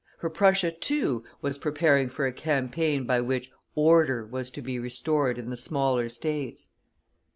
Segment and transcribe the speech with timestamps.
[0.17, 5.37] For Prussia, too, was preparing for a campaign by which "order" was to be restored
[5.37, 6.69] in the smaller States.